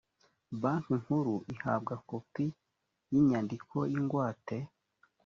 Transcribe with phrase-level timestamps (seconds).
[0.61, 2.45] banki nkuru ihabwa kopi
[3.11, 4.57] y ‘inyandiko yingwate.